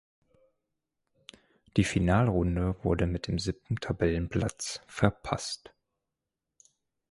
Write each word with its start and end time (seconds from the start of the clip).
Die 1.77 1.83
Finalrunde 1.83 2.75
wurde 2.83 3.05
mit 3.05 3.27
dem 3.27 3.37
siebten 3.37 3.75
Tabellenplatz 3.75 4.81
verpasst. 4.87 5.75